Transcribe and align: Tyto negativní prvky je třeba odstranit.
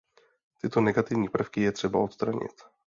Tyto 0.61 0.81
negativní 0.81 1.29
prvky 1.29 1.61
je 1.61 1.71
třeba 1.71 1.99
odstranit. 1.99 2.61